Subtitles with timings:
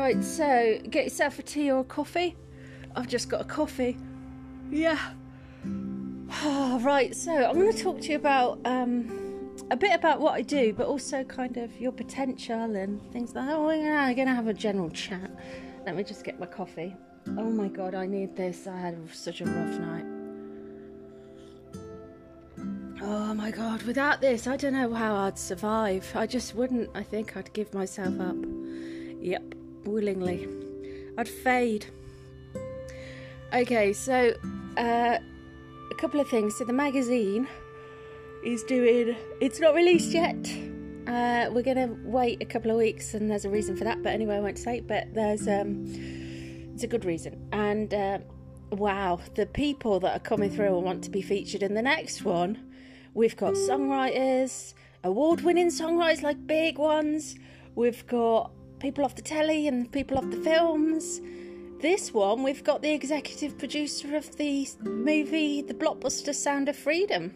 [0.00, 2.34] Right, so get yourself a tea or a coffee.
[2.96, 3.98] I've just got a coffee.
[4.70, 4.98] Yeah.
[6.42, 10.32] Oh, right, so I'm going to talk to you about um, a bit about what
[10.32, 13.54] I do, but also kind of your potential and things like that.
[13.54, 15.30] Oh, yeah, I'm going to have a general chat.
[15.84, 16.96] Let me just get my coffee.
[17.36, 18.66] Oh my god, I need this.
[18.66, 20.06] I had such a rough night.
[23.02, 26.10] Oh my god, without this, I don't know how I'd survive.
[26.14, 26.88] I just wouldn't.
[26.94, 28.36] I think I'd give myself up.
[29.20, 30.48] Yep, willingly.
[31.18, 31.86] I'd fade.
[33.52, 34.34] Okay, so
[34.76, 35.18] uh,
[35.90, 36.56] a couple of things.
[36.56, 37.48] So the magazine
[38.44, 39.16] is doing.
[39.40, 40.48] It's not released yet.
[41.06, 44.02] Uh, we're gonna wait a couple of weeks, and there's a reason for that.
[44.02, 44.80] But anyway, I won't say.
[44.80, 45.84] But there's um,
[46.74, 47.48] it's a good reason.
[47.52, 48.18] And uh,
[48.70, 52.22] wow, the people that are coming through and want to be featured in the next
[52.22, 52.66] one.
[53.12, 57.34] We've got songwriters, award-winning songwriters like big ones.
[57.74, 61.20] We've got people off the telly and people off the films.
[61.80, 67.32] This one, we've got the executive producer of the movie, the blockbuster Sound of Freedom.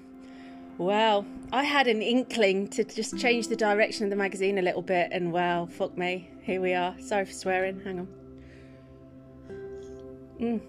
[0.77, 4.83] Well, I had an inkling to just change the direction of the magazine a little
[4.83, 6.95] bit, and well, fuck me, here we are.
[7.01, 8.08] Sorry for swearing, hang on.
[10.41, 10.61] Mm.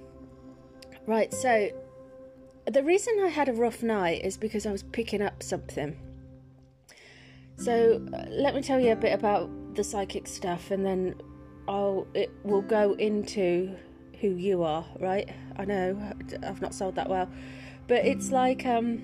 [1.07, 1.69] Right, so
[2.71, 5.97] the reason I had a rough night is because I was picking up something.
[7.57, 11.15] So uh, let me tell you a bit about the psychic stuff, and then
[11.67, 13.75] I'll it will go into
[14.21, 14.85] who you are.
[14.99, 15.29] Right?
[15.57, 17.29] I know I've not sold that well,
[17.87, 19.03] but it's like um,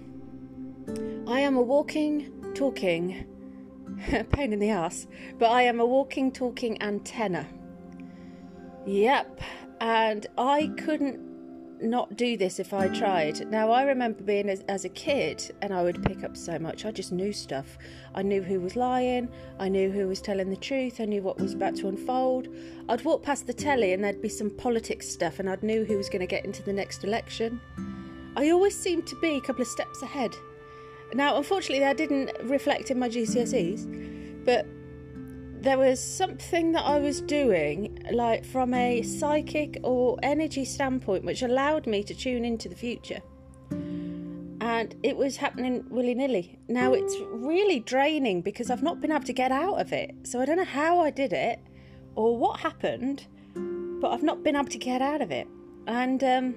[1.27, 3.25] I am a walking, talking
[4.31, 7.47] pain in the ass, but I am a walking, talking antenna.
[8.85, 9.41] Yep,
[9.79, 11.30] and I couldn't
[11.81, 13.49] not do this if I tried.
[13.49, 16.85] Now, I remember being as, as, a kid and I would pick up so much.
[16.85, 17.77] I just knew stuff.
[18.13, 19.29] I knew who was lying,
[19.59, 22.47] I knew who was telling the truth, I knew what was about to unfold.
[22.89, 25.97] I'd walk past the telly and there'd be some politics stuff, and I'd knew who
[25.97, 27.59] was going to get into the next election.
[28.35, 30.35] I always seemed to be a couple of steps ahead.
[31.13, 34.65] Now, unfortunately, that didn't reflect in my GCSEs, but
[35.61, 41.43] there was something that I was doing, like from a psychic or energy standpoint, which
[41.43, 43.21] allowed me to tune into the future.
[43.69, 46.57] And it was happening willy nilly.
[46.67, 50.15] Now it's really draining because I've not been able to get out of it.
[50.23, 51.59] So I don't know how I did it
[52.15, 53.27] or what happened,
[54.01, 55.47] but I've not been able to get out of it.
[55.85, 56.55] And um,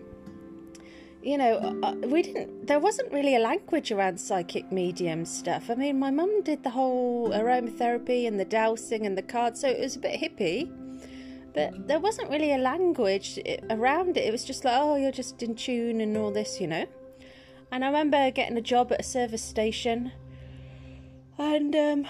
[1.25, 5.71] you know, uh, we didn't, there wasn't really a language around psychic medium stuff.
[5.71, 9.69] I mean, my mum did the whole aromatherapy and the dowsing and the cards, so
[9.69, 10.71] it was a bit hippie,
[11.55, 13.39] but there wasn't really a language
[13.71, 14.25] around it.
[14.27, 16.85] It was just like, oh, you're just in tune and all this, you know.
[17.73, 20.13] And I remember getting a job at a service station
[21.39, 22.07] and, um,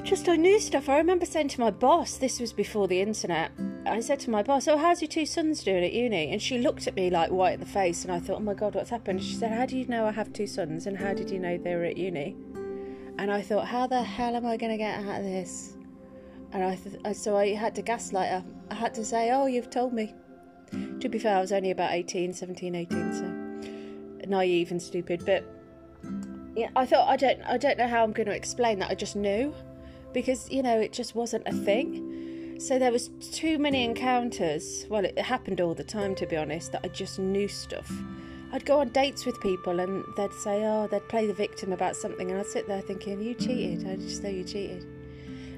[0.00, 0.88] just I knew stuff.
[0.88, 3.52] I remember saying to my boss, this was before the internet,
[3.86, 6.32] I said to my boss, Oh, how's your two sons doing at uni?
[6.32, 8.54] And she looked at me like white in the face, and I thought, Oh my
[8.54, 9.22] God, what's happened?
[9.22, 10.86] She said, How do you know I have two sons?
[10.86, 12.36] And how did you know they were at uni?
[13.18, 15.76] And I thought, How the hell am I going to get out of this?
[16.52, 18.44] And I th- so I had to gaslight her.
[18.70, 20.14] I had to say, Oh, you've told me.
[21.00, 25.24] To be fair, I was only about 18, 17, 18, so naive and stupid.
[25.26, 25.44] But
[26.54, 28.90] yeah, I thought, I don't, I don't know how I'm going to explain that.
[28.90, 29.52] I just knew
[30.12, 32.58] because you know it just wasn't a thing.
[32.60, 34.86] So there was too many encounters.
[34.90, 36.72] Well, it happened all the time, to be honest.
[36.72, 37.90] That I just knew stuff.
[38.52, 41.96] I'd go on dates with people, and they'd say, "Oh, they'd play the victim about
[41.96, 43.88] something," and I'd sit there thinking, "You cheated.
[43.88, 44.86] I just know you cheated."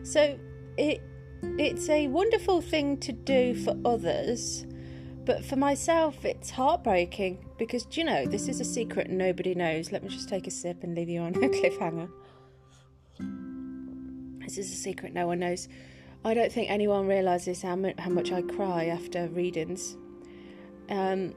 [0.05, 0.39] So
[0.77, 1.01] it
[1.43, 4.65] it's a wonderful thing to do for others,
[5.25, 9.91] but for myself, it's heartbreaking because you know this is a secret nobody knows.
[9.91, 12.09] Let me just take a sip and leave you on a cliffhanger.
[14.57, 15.69] This is a secret no one knows.
[16.25, 19.97] I don't think anyone realizes how, mu- how much I cry after readings.
[20.91, 21.35] Um,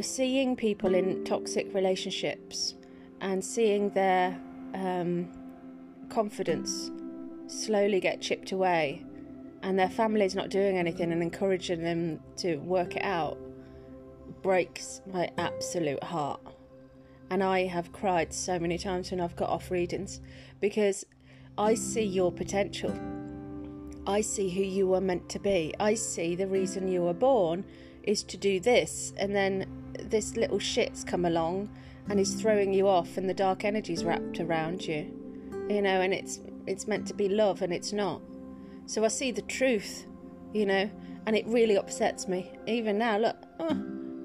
[0.00, 2.74] seeing people in toxic relationships
[3.20, 4.40] and seeing their
[4.72, 5.30] um,
[6.08, 6.90] confidence
[7.48, 9.04] slowly get chipped away
[9.62, 13.38] and their family's not doing anything and encouraging them to work it out
[14.42, 16.40] breaks my absolute heart.
[17.30, 20.20] And I have cried so many times when I've got off readings
[20.60, 21.04] because
[21.56, 22.92] I see your potential.
[24.06, 25.72] I see who you were meant to be.
[25.78, 27.64] I see the reason you were born
[28.02, 29.66] is to do this, and then
[29.98, 31.70] this little shit's come along
[32.08, 35.10] and is throwing you off, and the dark energy's wrapped around you,
[35.68, 38.20] you know, and it's it's meant to be love, and it's not.
[38.86, 40.06] So I see the truth,
[40.52, 40.90] you know,
[41.26, 42.50] and it really upsets me.
[42.66, 43.74] Even now, look, oh,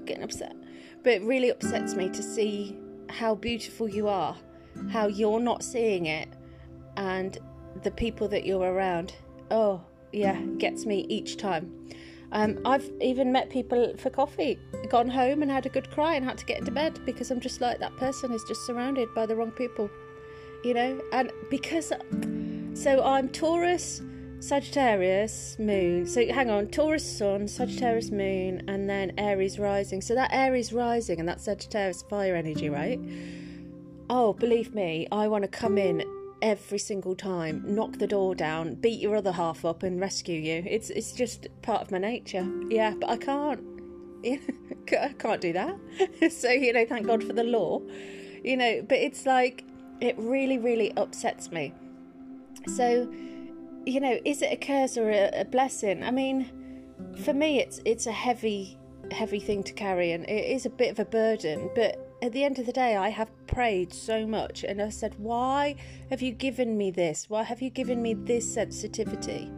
[0.06, 0.56] getting upset,
[1.04, 2.76] but it really upsets me to see
[3.08, 4.36] how beautiful you are,
[4.90, 6.28] how you're not seeing it,
[7.00, 7.40] and
[7.84, 9.14] the people that you're around.
[9.50, 9.82] Oh,
[10.12, 11.90] yeah, gets me each time.
[12.32, 14.60] Um, I've even met people for coffee,
[14.90, 17.40] gone home and had a good cry and had to get into bed because I'm
[17.40, 19.90] just like that person is just surrounded by the wrong people,
[20.64, 21.02] you know.
[21.14, 21.92] And because
[22.74, 24.02] so I'm Taurus,
[24.42, 26.06] Sagittarius, Moon.
[26.06, 30.02] So hang on, Taurus Sun, Sagittarius Moon, and then Aries rising.
[30.02, 33.00] So that Aries rising and that Sagittarius fire energy, right?
[34.10, 36.04] Oh, believe me, I want to come in
[36.42, 40.64] every single time, knock the door down, beat your other half up, and rescue you.
[40.66, 42.48] It's it's just part of my nature.
[42.70, 43.64] Yeah, but I can't.
[44.26, 45.76] I can't do that.
[46.32, 47.82] so you know, thank God for the law.
[48.44, 49.66] You know, but it's like
[50.02, 51.74] it really, really upsets me.
[52.68, 53.12] So,
[53.86, 56.04] you know, is it a curse or a, a blessing?
[56.04, 56.50] I mean,
[57.24, 58.78] for me, it's it's a heavy,
[59.12, 62.44] heavy thing to carry, and it is a bit of a burden, but at the
[62.44, 65.76] end of the day, I have prayed so much and I said, Why
[66.10, 67.30] have you given me this?
[67.30, 69.52] Why have you given me this sensitivity?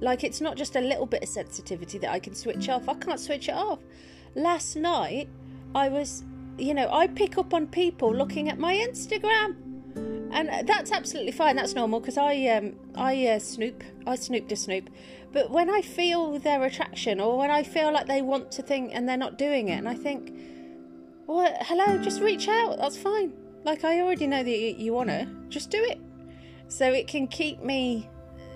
[0.00, 2.88] Like, it's not just a little bit of sensitivity that I can switch off.
[2.88, 3.80] I can't switch it off.
[4.34, 5.28] Last night,
[5.74, 6.24] I was,
[6.56, 9.56] you know, I pick up on people looking at my Instagram.
[10.32, 11.56] And that's absolutely fine.
[11.56, 13.82] That's normal because I um I uh, snoop.
[14.06, 14.88] I snoop to snoop.
[15.32, 18.92] But when I feel their attraction or when I feel like they want to think
[18.94, 20.32] and they're not doing it, and I think,
[21.30, 22.78] well, hello, just reach out.
[22.78, 23.32] That's fine.
[23.62, 25.28] Like, I already know that you, you want to.
[25.48, 26.00] Just do it.
[26.66, 28.08] So it can keep me,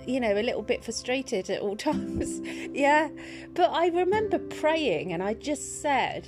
[0.05, 2.41] you know, a little bit frustrated at all times.
[2.73, 3.07] yeah.
[3.53, 6.27] But I remember praying and I just said,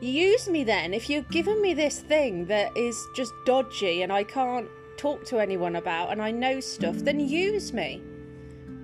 [0.00, 0.94] use me then.
[0.94, 5.40] If you've given me this thing that is just dodgy and I can't talk to
[5.40, 8.00] anyone about and I know stuff, then use me.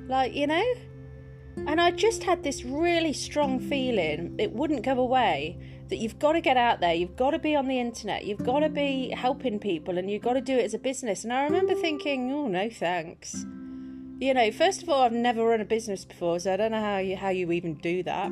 [0.09, 0.75] Like, you know?
[1.69, 5.57] And I just had this really strong feeling it wouldn't go away
[5.91, 8.45] that you've got to get out there, you've got to be on the internet, you've
[8.45, 11.25] got to be helping people, and you've got to do it as a business.
[11.25, 13.45] And I remember thinking, oh, no thanks.
[14.21, 16.81] You know, first of all, I've never run a business before, so I don't know
[16.81, 18.27] how you how you even do that.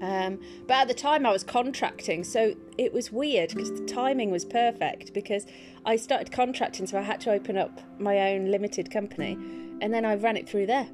[0.00, 4.30] Um, but at the time, I was contracting, so it was weird because the timing
[4.30, 5.46] was perfect because
[5.84, 9.32] I started contracting, so I had to open up my own limited company,
[9.80, 10.88] and then I ran it through there.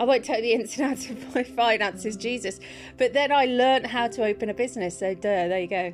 [0.00, 2.58] I won't you the ins and outs of my finances, Jesus.
[2.96, 4.98] But then I learned how to open a business.
[4.98, 5.92] So, duh, there you go.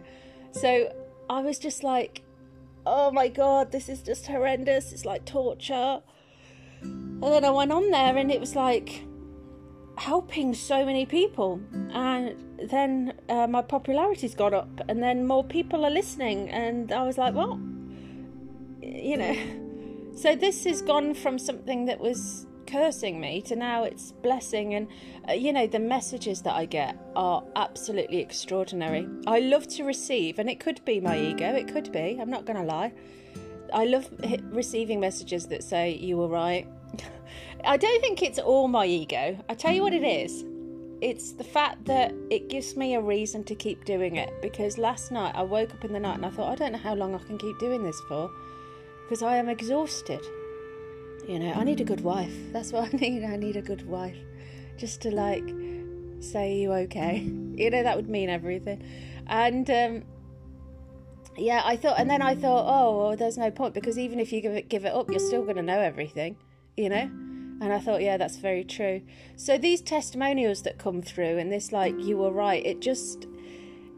[0.53, 0.95] So
[1.29, 2.23] I was just like,
[2.87, 4.93] oh my God, this is just horrendous.
[4.93, 6.01] It's like torture.
[6.83, 9.03] And then I went on there and it was like
[9.99, 11.61] helping so many people.
[11.93, 16.49] And then uh, my popularity's got up and then more people are listening.
[16.51, 17.61] And I was like, well,
[18.81, 19.37] you know.
[20.17, 24.89] So this has gone from something that was cursing me to now it's blessing and
[25.29, 29.09] uh, you know the messages that i get are absolutely extraordinary.
[29.27, 32.45] I love to receive and it could be my ego it could be i'm not
[32.45, 32.93] going to lie.
[33.73, 34.09] I love
[34.51, 36.67] receiving messages that say you were right?
[37.65, 39.37] I don't think it's all my ego.
[39.49, 40.45] I tell you what it is.
[41.01, 45.13] It's the fact that it gives me a reason to keep doing it because last
[45.13, 47.15] night i woke up in the night and i thought i don't know how long
[47.15, 48.31] i can keep doing this for
[49.05, 50.21] because i am exhausted
[51.27, 52.33] you know, I need a good wife.
[52.53, 53.25] That's what I need.
[53.25, 54.17] I need a good wife.
[54.77, 55.49] Just to like
[56.21, 57.21] say you okay.
[57.57, 58.83] You know, that would mean everything.
[59.27, 60.05] And um
[61.39, 64.33] yeah, I thought and then I thought, oh well there's no point because even if
[64.33, 66.37] you give it give it up, you're still gonna know everything,
[66.77, 67.11] you know?
[67.59, 69.01] And I thought, yeah, that's very true.
[69.37, 73.27] So these testimonials that come through and this like you were right, it just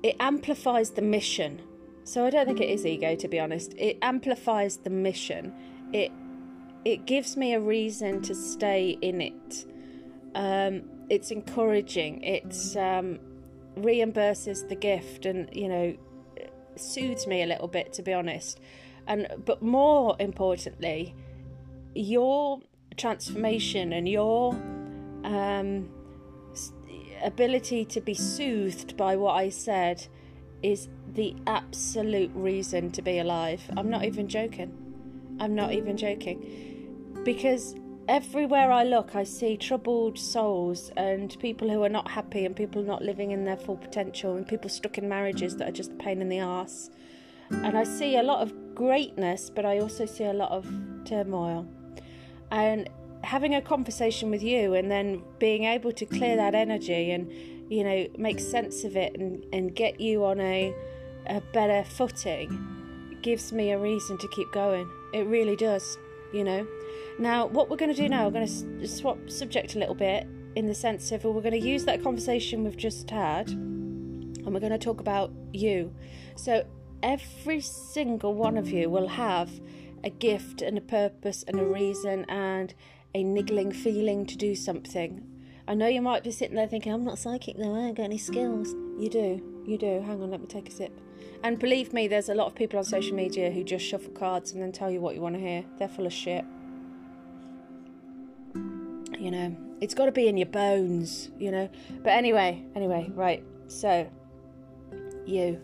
[0.04, 1.62] it amplifies the mission.
[2.04, 3.74] So I don't think it is ego to be honest.
[3.76, 5.52] It amplifies the mission.
[5.92, 6.12] It
[6.88, 9.66] it gives me a reason to stay in it.
[10.34, 12.24] Um, it's encouraging.
[12.24, 13.18] It's um,
[13.76, 15.94] reimburses the gift, and you know,
[16.76, 18.58] soothes me a little bit, to be honest.
[19.06, 21.14] And but more importantly,
[21.94, 22.60] your
[22.96, 24.54] transformation and your
[25.24, 25.90] um,
[27.22, 30.06] ability to be soothed by what I said
[30.62, 33.60] is the absolute reason to be alive.
[33.76, 34.72] I'm not even joking.
[35.38, 36.67] I'm not even joking
[37.34, 37.74] because
[38.08, 42.82] everywhere I look, I see troubled souls and people who are not happy and people
[42.82, 45.96] not living in their full potential and people stuck in marriages that are just a
[45.96, 46.88] pain in the ass.
[47.50, 50.72] And I see a lot of greatness, but I also see a lot of
[51.04, 51.68] turmoil.
[52.50, 52.88] And
[53.22, 57.30] having a conversation with you and then being able to clear that energy and,
[57.70, 60.74] you know, make sense of it and, and get you on a,
[61.26, 64.90] a better footing gives me a reason to keep going.
[65.12, 65.98] It really does,
[66.32, 66.66] you know.
[67.18, 70.26] Now, what we're going to do now, we're going to swap subject a little bit
[70.56, 74.60] in the sense of we're going to use that conversation we've just had and we're
[74.60, 75.94] going to talk about you.
[76.36, 76.64] So,
[77.02, 79.50] every single one of you will have
[80.04, 82.74] a gift and a purpose and a reason and
[83.14, 85.26] a niggling feeling to do something.
[85.66, 88.04] I know you might be sitting there thinking, I'm not psychic though, I ain't got
[88.04, 88.74] any skills.
[88.98, 90.00] You do, you do.
[90.00, 90.98] Hang on, let me take a sip.
[91.42, 94.52] And believe me, there's a lot of people on social media who just shuffle cards
[94.52, 95.64] and then tell you what you want to hear.
[95.78, 96.44] They're full of shit.
[99.18, 101.68] You know, it's got to be in your bones, you know.
[102.02, 103.42] But anyway, anyway, right.
[103.66, 104.08] So,
[105.26, 105.60] you,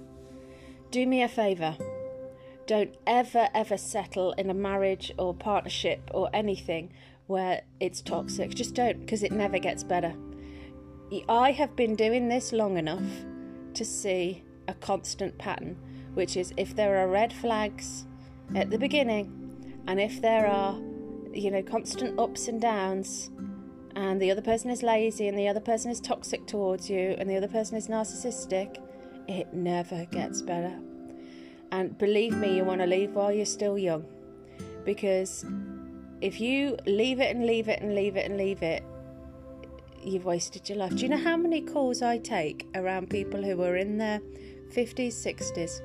[0.90, 1.76] do me a favour.
[2.66, 6.92] Don't ever, ever settle in a marriage or partnership or anything
[7.26, 8.54] where it's toxic.
[8.54, 10.14] Just don't, because it never gets better.
[11.28, 13.04] I have been doing this long enough
[13.74, 15.76] to see a constant pattern,
[16.14, 18.06] which is if there are red flags
[18.54, 20.78] at the beginning, and if there are,
[21.36, 23.30] you know, constant ups and downs,
[23.96, 27.28] and the other person is lazy, and the other person is toxic towards you, and
[27.28, 28.80] the other person is narcissistic,
[29.28, 30.78] it never gets better.
[31.70, 34.04] And believe me, you want to leave while you're still young.
[34.84, 35.44] Because
[36.20, 38.84] if you leave it and leave it and leave it and leave it,
[40.02, 40.94] you've wasted your life.
[40.94, 44.20] Do you know how many calls I take around people who are in their
[44.70, 45.80] 50s, 60s,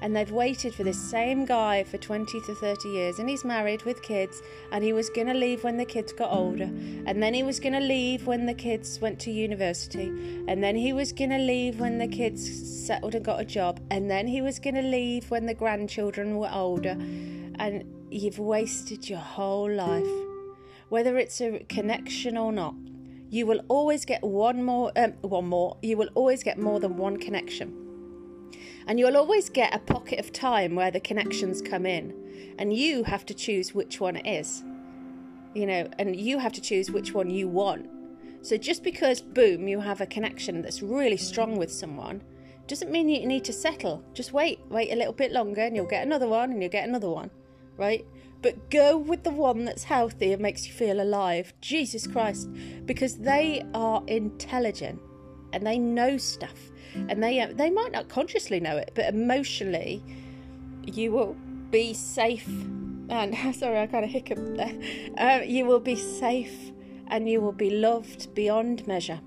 [0.00, 3.82] and they've waited for this same guy for 20 to 30 years, and he's married
[3.82, 6.70] with kids, and he was going to leave when the kids got older,
[7.06, 10.08] and then he was going to leave when the kids went to university,
[10.46, 13.80] and then he was going to leave when the kids settled and got a job,
[13.90, 16.96] and then he was going to leave when the grandchildren were older,
[17.58, 20.06] and you've wasted your whole life.
[20.88, 22.74] Whether it's a connection or not,
[23.30, 25.76] you will always get one more, um, one more.
[25.82, 27.87] You will always get more than one connection.
[28.88, 33.04] And you'll always get a pocket of time where the connections come in, and you
[33.04, 34.64] have to choose which one it is.
[35.54, 37.88] You know, and you have to choose which one you want.
[38.42, 42.22] So just because, boom, you have a connection that's really strong with someone,
[42.66, 44.02] doesn't mean you need to settle.
[44.14, 46.88] Just wait, wait a little bit longer, and you'll get another one, and you'll get
[46.88, 47.30] another one,
[47.76, 48.04] right?
[48.40, 51.52] But go with the one that's healthy and makes you feel alive.
[51.60, 52.48] Jesus Christ.
[52.86, 55.00] Because they are intelligent
[55.52, 60.02] and they know stuff and they uh, they might not consciously know it, but emotionally,
[60.84, 61.36] you will
[61.70, 62.48] be safe.
[63.08, 64.74] And sorry, I kind of hiccuped there.
[65.16, 66.72] Uh, you will be safe,
[67.08, 69.20] and you will be loved beyond measure.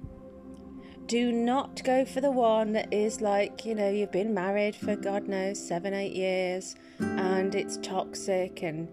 [1.08, 4.96] Do not go for the one that is like you know you've been married for
[4.96, 8.88] God knows seven eight years, and it's toxic, and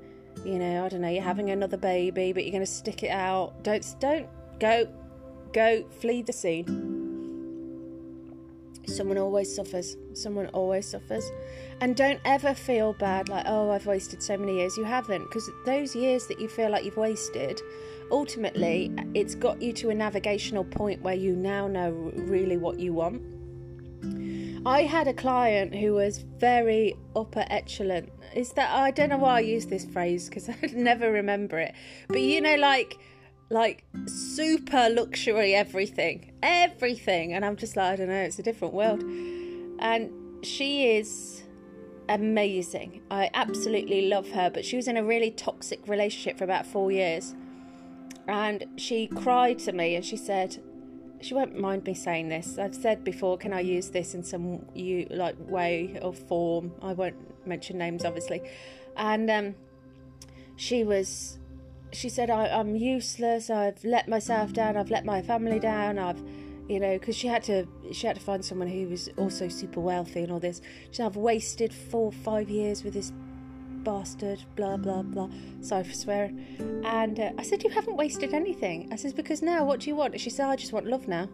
[0.44, 3.10] you know I don't know you're having another baby, but you're going to stick it
[3.10, 3.62] out.
[3.62, 4.88] Don't don't go
[5.52, 6.87] go flee the scene
[8.88, 9.96] Someone always suffers.
[10.14, 11.30] Someone always suffers.
[11.80, 14.76] And don't ever feel bad like, oh, I've wasted so many years.
[14.76, 17.60] You haven't, because those years that you feel like you've wasted,
[18.10, 22.92] ultimately, it's got you to a navigational point where you now know really what you
[22.94, 23.22] want.
[24.66, 28.10] I had a client who was very upper echelon.
[28.34, 31.74] Is that I don't know why I use this phrase because I never remember it.
[32.08, 32.98] But you know, like
[33.50, 37.32] like super luxury everything everything.
[37.32, 39.02] And i'm just like i don't know it's a different world.
[39.80, 40.10] And
[40.44, 41.42] she is
[42.08, 43.02] amazing.
[43.10, 46.90] I absolutely love her but she was in a really toxic relationship for about four
[46.92, 47.34] years.
[48.26, 50.62] And she cried to me and she said
[51.20, 52.58] she won't mind me saying this.
[52.58, 56.72] I've said before can i use this in some you like way or form?
[56.82, 58.42] I won't mention names obviously.
[58.96, 59.54] And um,
[60.56, 61.37] she was
[61.92, 63.50] she said, I, am useless.
[63.50, 64.76] I've let myself down.
[64.76, 65.98] I've let my family down.
[65.98, 66.22] I've,
[66.68, 69.80] you know, because she had to, she had to find someone who was also super
[69.80, 70.60] wealthy and all this.
[70.90, 73.12] She said, I've wasted four, five years with this
[73.84, 74.44] bastard.
[74.56, 75.30] Blah blah blah.
[75.60, 76.82] Sorry for swearing.
[76.84, 78.88] And uh, I said, you haven't wasted anything.
[78.92, 80.20] I says because now, what do you want?
[80.20, 81.28] She said, I just want love now.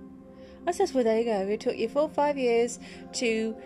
[0.67, 1.41] I says, well, there you go.
[1.41, 2.79] It took you four, five years
[3.15, 3.57] to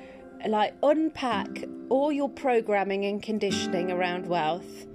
[0.47, 4.87] like unpack all your programming and conditioning around wealth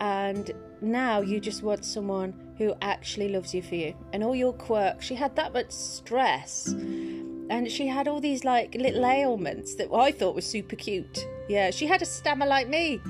[0.00, 4.52] and now you just want someone who actually loves you for you and all your
[4.52, 5.06] quirks.
[5.06, 10.12] She had that much stress and she had all these like little ailments that I
[10.12, 11.26] thought were super cute.
[11.48, 13.00] Yeah, she had a stammer like me.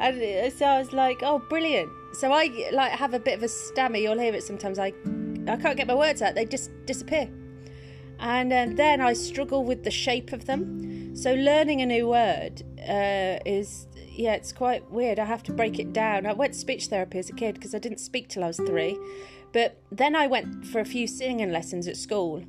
[0.00, 1.90] And uh, so I was like, oh, brilliant.
[2.14, 3.96] So I like have a bit of a stammer.
[3.96, 4.78] You'll hear it sometimes.
[4.78, 4.92] I
[5.46, 6.34] I can't get my words out.
[6.34, 7.28] They just disappear.
[8.18, 11.14] And uh, then I struggle with the shape of them.
[11.14, 15.18] So learning a new word uh, is yeah, it's quite weird.
[15.18, 16.26] I have to break it down.
[16.26, 18.56] I went to speech therapy as a kid because I didn't speak till I was
[18.56, 18.96] three.
[19.52, 22.44] But then I went for a few singing lessons at school.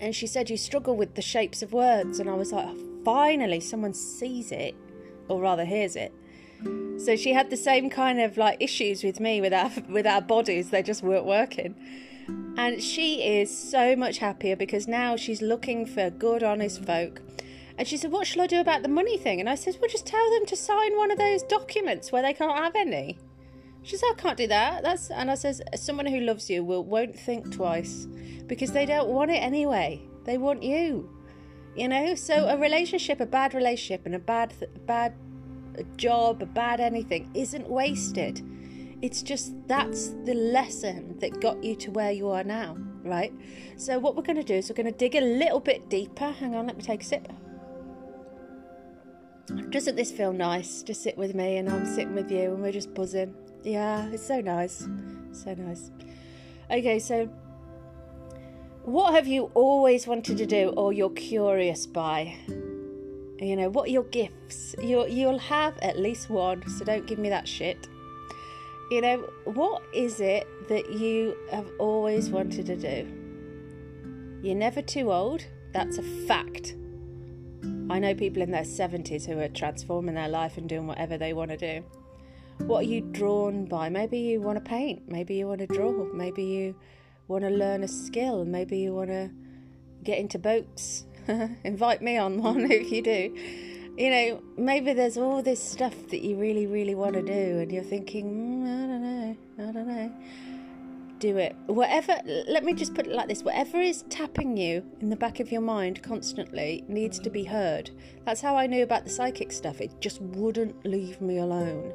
[0.00, 2.18] And she said, You struggle with the shapes of words.
[2.18, 2.68] And I was like,
[3.04, 4.74] Finally, someone sees it,
[5.28, 6.12] or rather hears it.
[6.98, 10.20] So she had the same kind of like issues with me with our with our
[10.20, 10.70] bodies.
[10.70, 11.74] They just weren't working.
[12.56, 17.20] And she is so much happier because now she's looking for good, honest folk
[17.78, 19.40] and she said, What shall I do about the money thing?
[19.40, 22.34] And I said, Well, just tell them to sign one of those documents where they
[22.34, 23.18] can't have any.
[23.82, 24.82] She said, I can't do that.
[24.82, 28.06] That's and I says, someone who loves you will won't think twice
[28.46, 30.02] because they don't want it anyway.
[30.24, 31.10] They want you.
[31.74, 34.52] You know, so a relationship, a bad relationship, and a bad,
[34.86, 35.14] bad
[35.96, 38.42] job, a bad anything isn't wasted.
[39.00, 43.32] It's just that's the lesson that got you to where you are now, right?
[43.76, 46.30] So, what we're going to do is we're going to dig a little bit deeper.
[46.30, 47.32] Hang on, let me take a sip.
[49.70, 50.82] Doesn't this feel nice?
[50.82, 53.34] Just sit with me and I'm sitting with you and we're just buzzing.
[53.64, 54.86] Yeah, it's so nice.
[55.32, 55.90] So nice.
[56.70, 57.26] Okay, so
[58.84, 62.36] what have you always wanted to do or you're curious by?
[63.38, 64.74] You know, what are your gifts?
[64.80, 67.88] you you'll have at least one, so don't give me that shit.
[68.90, 73.08] You know, what is it that you have always wanted to do?
[74.42, 76.74] You're never too old, that's a fact.
[77.92, 81.34] I know people in their 70s who are transforming their life and doing whatever they
[81.34, 81.84] want to do.
[82.64, 83.90] What are you drawn by?
[83.90, 86.74] Maybe you want to paint, maybe you want to draw, maybe you
[87.28, 89.30] want to learn a skill, maybe you want to
[90.04, 91.04] get into boats.
[91.64, 93.36] Invite me on one if you do.
[93.98, 97.70] You know, maybe there's all this stuff that you really, really want to do, and
[97.70, 99.36] you're thinking, mm, I don't know,
[99.68, 100.12] I don't know.
[101.22, 101.54] Do it.
[101.66, 105.38] Whatever, let me just put it like this whatever is tapping you in the back
[105.38, 107.92] of your mind constantly needs to be heard.
[108.26, 109.80] That's how I knew about the psychic stuff.
[109.80, 111.92] It just wouldn't leave me alone.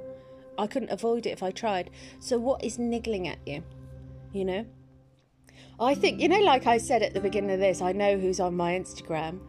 [0.58, 1.90] I couldn't avoid it if I tried.
[2.22, 3.66] So, what is niggling at you?
[4.32, 4.66] You know?
[5.78, 8.40] I think, you know, like I said at the beginning of this, I know who's
[8.40, 9.42] on my Instagram.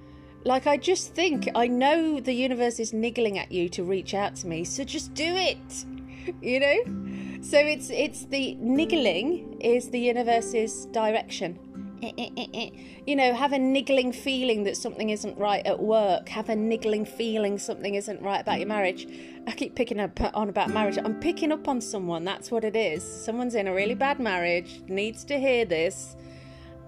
[0.43, 4.35] Like, I just think, I know the universe is niggling at you to reach out
[4.37, 5.85] to me, so just do it,
[6.43, 7.18] you know?
[7.40, 11.59] So it's it's the niggling is the universe's direction.
[12.02, 12.71] Eh, eh, eh,
[13.07, 16.28] you know, have a niggling feeling that something isn't right at work.
[16.28, 19.09] Have a niggling feeling something isn't right about your marriage.
[19.47, 20.99] I keep picking up on about marriage.
[20.99, 22.25] I'm picking up on someone.
[22.25, 23.02] That's what it is.
[23.02, 26.16] Someone's in a really bad marriage, needs to hear this,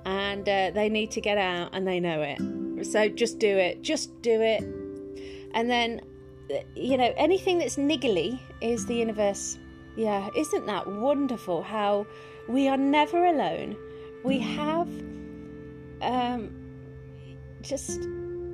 [0.05, 2.87] and uh, they need to get out, and they know it.
[2.87, 3.83] So just do it.
[3.83, 4.63] Just do it.
[5.55, 6.03] And then,
[6.53, 9.59] uh, you know, anything that's niggly is the universe.
[9.97, 11.63] Yeah, isn't that wonderful?
[11.63, 12.07] How
[12.49, 13.77] we are never alone
[14.23, 14.89] we have
[16.03, 16.51] um,
[17.63, 18.01] just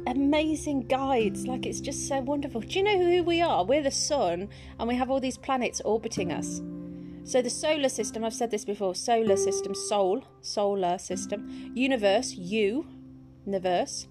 [0.07, 1.47] amazing guides.
[1.47, 2.61] Like it's just so wonderful.
[2.61, 3.65] Do you know who we are?
[3.65, 6.61] We're the sun, and we have all these planets orbiting us.
[7.25, 12.87] So the solar system, I've said this before, solar system, soul, solar system, universe, you,
[13.45, 14.07] universe.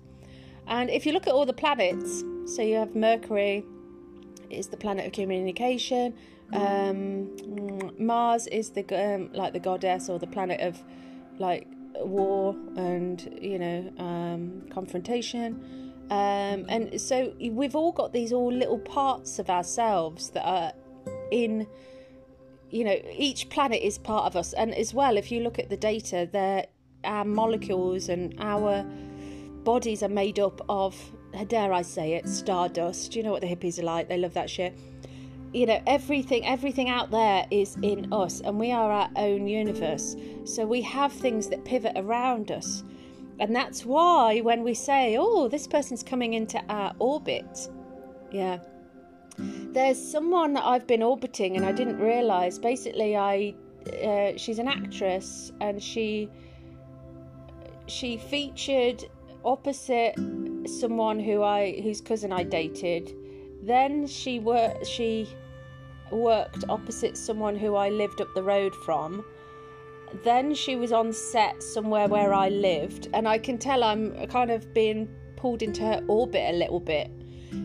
[0.68, 3.64] And if you look at all the planets, so you have Mercury
[4.50, 6.14] is the planet of communication,
[6.54, 8.84] um, Mars is the
[9.16, 10.82] um, like the goddess or the planet of
[11.40, 15.94] like war and you know um, confrontation.
[16.12, 20.74] Um, and so we've all got these all little parts of ourselves that are
[21.32, 21.66] in
[22.70, 24.54] you know each planet is part of us.
[24.54, 26.68] And as well if you look at the data there
[27.04, 28.84] our molecules and our
[29.64, 30.96] bodies are made up of
[31.48, 33.16] dare i say it stardust.
[33.16, 34.08] You know what the hippies are like?
[34.08, 34.78] They love that shit
[35.56, 40.16] you know everything everything out there is in us and we are our own universe.
[40.44, 42.84] So we have things that pivot around us.
[43.40, 47.70] And that's why when we say oh this person's coming into our orbit
[48.32, 48.60] yeah
[49.38, 52.60] there's someone that i've been orbiting and i didn't realize.
[52.60, 53.56] Basically i
[54.04, 56.30] uh, she's an actress and she
[57.88, 59.06] she featured
[59.46, 60.16] opposite
[60.66, 63.14] someone who i whose cousin i dated.
[63.64, 65.28] Then she were she
[66.12, 69.24] worked opposite someone who I lived up the road from.
[70.24, 74.52] Then she was on set somewhere where I lived, and I can tell I'm kind
[74.52, 77.12] of being pulled into her orbit a little bit,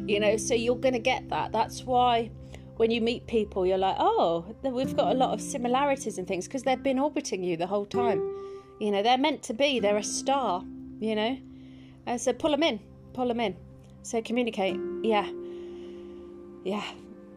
[0.07, 0.37] you know.
[0.37, 1.53] So you're going to get that.
[1.53, 2.31] That's why
[2.77, 6.47] when you meet people, you're like, oh, we've got a lot of similarities and things
[6.47, 8.21] because they've been orbiting you the whole time.
[8.81, 10.65] You know, they're meant to be, they're a star,
[10.99, 11.37] you know.
[12.17, 12.81] So pull them in,
[13.13, 13.55] pull them in.
[14.03, 15.31] So communicate, yeah.
[16.65, 16.85] Yeah,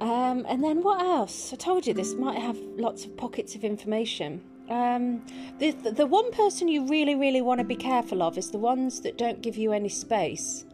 [0.04, 1.54] um, and then what else?
[1.54, 4.42] I told you this might have lots of pockets of information.
[4.70, 5.26] Um,
[5.60, 9.00] the, the one person you really, really want to be careful of is the ones
[9.00, 10.66] that don't give you any space.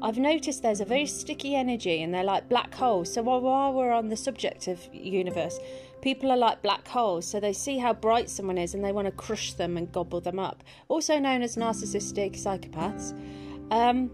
[0.00, 3.12] I've noticed there's a very sticky energy and they're like black holes.
[3.12, 5.58] So while, we're on the subject of universe,
[6.00, 7.26] people are like black holes.
[7.26, 10.20] So they see how bright someone is and they want to crush them and gobble
[10.20, 10.62] them up.
[10.86, 13.18] Also known as narcissistic psychopaths.
[13.72, 14.12] Um,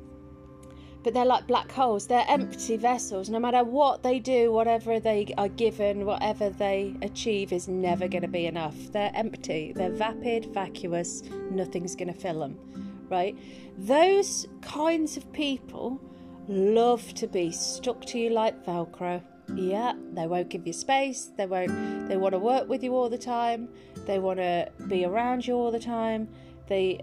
[1.03, 2.07] but they're like black holes.
[2.07, 3.29] They're empty vessels.
[3.29, 8.23] No matter what they do, whatever they are given, whatever they achieve is never going
[8.23, 8.77] to be enough.
[8.93, 9.73] They're empty.
[9.75, 11.23] They're vapid, vacuous.
[11.51, 13.37] Nothing's going to fill them, right?
[13.79, 16.01] Those kinds of people
[16.49, 19.23] love to be stuck to you like Velcro.
[19.55, 21.31] Yeah, they won't give you space.
[21.37, 22.09] They won't.
[22.09, 23.69] They want to work with you all the time.
[24.07, 26.29] They want to be around you all the time.
[26.69, 27.01] They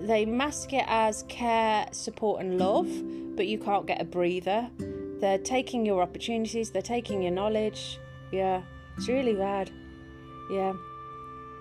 [0.00, 2.88] they mask it as care, support, and love,
[3.36, 4.68] but you can't get a breather.
[5.20, 6.70] They're taking your opportunities.
[6.70, 7.98] They're taking your knowledge.
[8.32, 8.62] Yeah,
[8.96, 9.70] it's really bad.
[10.50, 10.74] Yeah,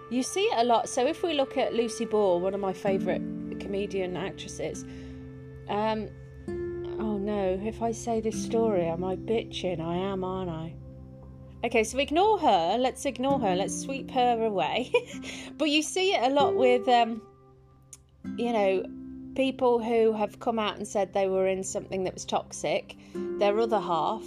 [0.10, 0.90] you see it a lot.
[0.90, 3.22] So if we look at Lucy Ball, one of my favourite
[3.60, 4.84] comedian actresses,
[5.70, 6.10] um,
[7.00, 9.80] Oh no, if I say this story, am I bitching?
[9.80, 10.74] I am, aren't I?
[11.66, 12.78] Okay, so ignore her.
[12.80, 13.56] Let's ignore her.
[13.56, 14.92] Let's sweep her away.
[15.58, 17.22] but you see it a lot with, um,
[18.38, 18.84] you know,
[19.36, 22.96] people who have come out and said they were in something that was toxic.
[23.14, 24.24] Their other half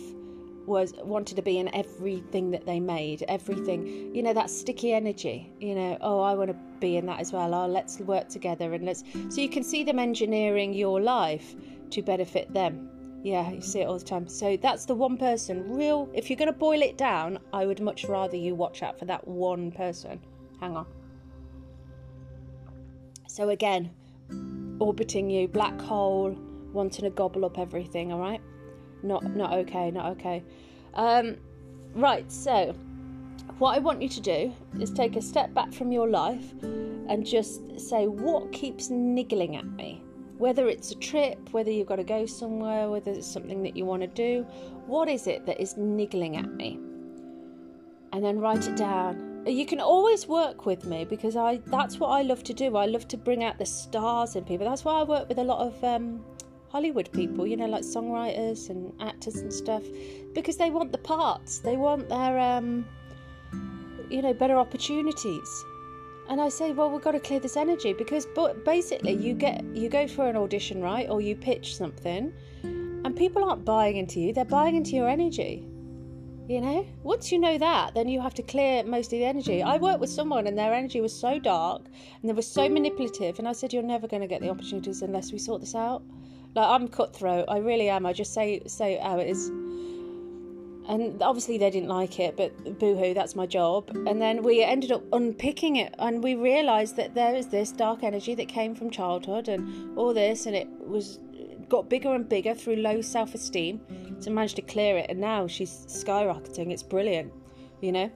[0.67, 4.15] was wanted to be in everything that they made, everything.
[4.15, 5.53] You know that sticky energy.
[5.61, 7.55] You know, oh, I want to be in that as well.
[7.55, 9.05] Oh, let's work together and let's.
[9.29, 11.55] So you can see them engineering your life
[11.91, 12.91] to benefit them.
[13.23, 14.29] Yeah, you see it all the time.
[14.29, 15.75] So that's the one person.
[15.75, 18.99] Real, if you're going to boil it down, I would much rather you watch out
[18.99, 20.21] for that one person.
[20.61, 20.87] Hang on.
[23.37, 23.91] So again,
[24.81, 26.35] orbiting you, black hole,
[26.73, 28.11] wanting to gobble up everything.
[28.11, 28.41] All right,
[29.03, 30.43] not not okay, not okay.
[30.95, 31.37] Um,
[31.95, 32.33] right.
[32.33, 32.75] So
[33.59, 37.27] what I want you to do is take a step back from your life and
[37.27, 40.03] just say, what keeps niggling at me?
[40.39, 43.85] Whether it's a trip, whether you've got to go somewhere, whether it's something that you
[43.85, 44.45] want to do,
[44.87, 46.79] what is it that is niggling at me?
[48.15, 49.26] And then write it down.
[49.47, 52.77] You can always work with me because I that's what I love to do.
[52.77, 54.69] I love to bring out the stars in people.
[54.69, 56.25] That's why I work with a lot of um,
[56.69, 59.83] Hollywood people, you know, like songwriters and actors and stuff,
[60.35, 61.59] because they want the parts.
[61.59, 62.87] They want their, um,
[64.11, 65.65] you know, better opportunities
[66.29, 69.65] and I say, well, we've got to clear this energy because, but basically, you get
[69.75, 72.33] you go for an audition, right, or you pitch something,
[72.63, 75.65] and people aren't buying into you; they're buying into your energy.
[76.49, 79.65] You know, once you know that, then you have to clear most of the energy.
[79.65, 81.83] I worked with someone, and their energy was so dark,
[82.21, 85.03] and they were so manipulative, and I said, "You're never going to get the opportunities
[85.03, 86.03] unless we sort this out."
[86.55, 88.07] Like I'm cutthroat, I really am.
[88.07, 89.51] I just say say how it is
[90.89, 94.93] and obviously they didn't like it but boohoo that's my job and then we ended
[94.93, 98.91] up unpicking it and we realized that there is this dark energy that came from
[98.91, 101.19] childhood and all this and it was
[101.69, 103.81] got bigger and bigger through low self-esteem
[104.21, 106.71] so managed to clear it and now she's skyrocketing.
[106.71, 107.33] It's brilliant
[107.81, 108.11] you know?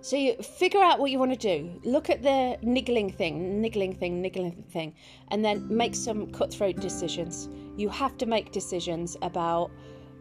[0.00, 1.80] So you figure out what you want to do.
[1.82, 4.94] Look at the niggling thing niggling thing niggling thing
[5.28, 7.48] and then make some cutthroat decisions.
[7.76, 9.70] You have to make decisions about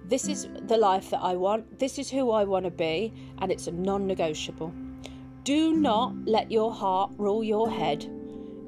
[0.07, 3.51] this is the life that I want, this is who I want to be, and
[3.51, 4.71] it's a non negotiable.
[5.43, 8.07] Do not let your heart rule your head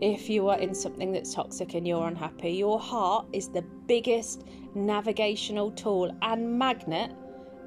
[0.01, 2.51] if you are in something that's toxic and you're unhappy.
[2.51, 4.43] Your heart is the biggest
[4.75, 7.11] navigational tool and magnet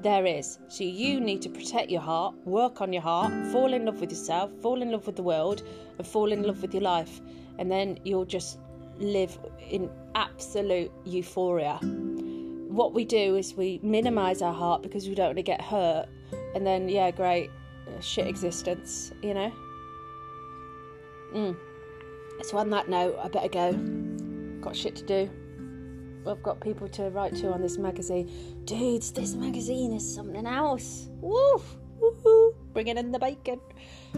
[0.01, 0.59] there is.
[0.67, 4.11] So you need to protect your heart, work on your heart, fall in love with
[4.11, 5.63] yourself, fall in love with the world,
[5.97, 7.21] and fall in love with your life.
[7.59, 8.59] And then you'll just
[8.97, 9.37] live
[9.69, 11.79] in absolute euphoria
[12.71, 16.07] what we do is we minimize our heart because we don't want to get hurt
[16.55, 17.51] and then yeah great
[17.87, 19.51] uh, shit existence you know
[21.33, 21.55] mm.
[22.45, 23.73] So on that note i better go.
[24.61, 25.29] Got shit to do.
[26.27, 28.29] I've got people to write to on this magazine.
[28.65, 31.09] Dudes this magazine is something else.
[31.19, 31.61] Woo
[31.99, 33.59] woo bringing in the bacon.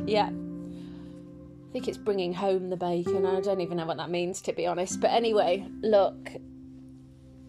[0.06, 0.30] Yeah.
[0.30, 3.26] I think it's bringing home the bacon.
[3.26, 5.02] I don't even know what that means, to be honest.
[5.02, 6.30] But anyway, look,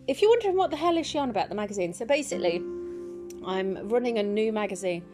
[0.08, 2.62] if you're wondering what the hell is she on about the magazine, so basically,
[3.44, 5.04] I'm running a new magazine,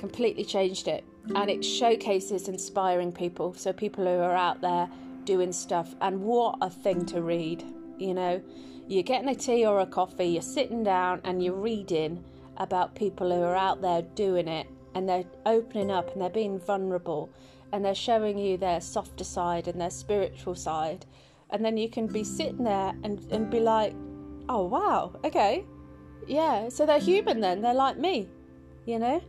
[0.00, 3.54] completely changed it, and it showcases inspiring people.
[3.54, 4.88] So people who are out there
[5.24, 7.64] doing stuff, and what a thing to read.
[7.98, 8.42] You know,
[8.86, 12.24] you're getting a tea or a coffee, you're sitting down, and you're reading
[12.56, 16.58] about people who are out there doing it, and they're opening up and they're being
[16.58, 17.30] vulnerable,
[17.72, 21.04] and they're showing you their softer side and their spiritual side.
[21.50, 23.94] And then you can be sitting there and, and be like,
[24.48, 25.64] oh wow, okay,
[26.26, 28.28] yeah, so they're human then, they're like me,
[28.86, 29.22] you know,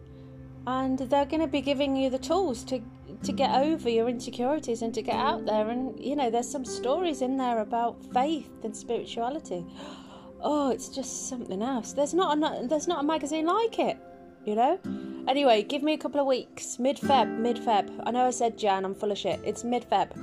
[0.69, 2.81] and they're going to be giving you the tools to
[3.23, 5.69] to get over your insecurities and to get out there.
[5.69, 9.65] And you know there's some stories in there about faith and spirituality.
[10.41, 11.91] Oh it's just something else.
[11.91, 13.97] There's not a there's not a magazine like it
[14.45, 14.79] you know?
[15.27, 16.79] Anyway give me a couple of weeks.
[16.79, 19.41] Mid feb mid feb i know i said jan i'm full of shit.
[19.43, 20.13] It's mid feb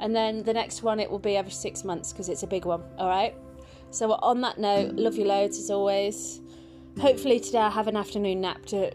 [0.00, 2.64] and then the next one it will be every six months because it's a big
[2.64, 3.34] one all right?
[3.90, 6.40] So, on that note, love you loads as always.
[6.98, 8.90] Hopefully, today I have an afternoon nap to,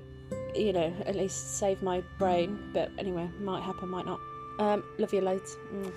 [0.57, 2.71] you know, at least save my brain.
[2.73, 4.19] But anyway, might happen, might not.
[4.59, 5.57] Um, love you loads.
[5.73, 5.91] Mm.